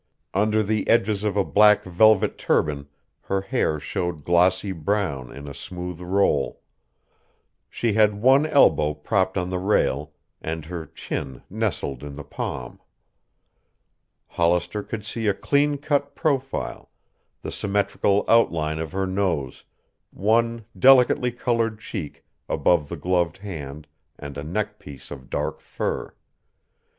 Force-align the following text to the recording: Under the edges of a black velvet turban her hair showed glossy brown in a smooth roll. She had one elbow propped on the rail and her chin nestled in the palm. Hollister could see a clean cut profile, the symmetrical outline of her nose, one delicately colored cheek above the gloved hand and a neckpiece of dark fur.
Under 0.33 0.63
the 0.63 0.87
edges 0.87 1.23
of 1.23 1.37
a 1.37 1.43
black 1.45 1.83
velvet 1.83 2.35
turban 2.39 2.87
her 3.25 3.41
hair 3.41 3.79
showed 3.79 4.23
glossy 4.23 4.71
brown 4.71 5.31
in 5.31 5.47
a 5.47 5.53
smooth 5.53 6.01
roll. 6.01 6.61
She 7.69 7.93
had 7.93 8.19
one 8.19 8.47
elbow 8.47 8.95
propped 8.95 9.37
on 9.37 9.51
the 9.51 9.59
rail 9.59 10.13
and 10.41 10.65
her 10.65 10.87
chin 10.87 11.43
nestled 11.51 12.03
in 12.03 12.15
the 12.15 12.23
palm. 12.23 12.79
Hollister 14.25 14.81
could 14.81 15.05
see 15.05 15.27
a 15.27 15.35
clean 15.35 15.77
cut 15.77 16.15
profile, 16.15 16.89
the 17.43 17.51
symmetrical 17.51 18.25
outline 18.27 18.79
of 18.79 18.93
her 18.93 19.05
nose, 19.05 19.65
one 20.09 20.65
delicately 20.75 21.31
colored 21.31 21.77
cheek 21.79 22.25
above 22.49 22.89
the 22.89 22.97
gloved 22.97 23.37
hand 23.37 23.85
and 24.17 24.35
a 24.35 24.43
neckpiece 24.43 25.11
of 25.11 25.29
dark 25.29 25.59
fur. 25.59 26.15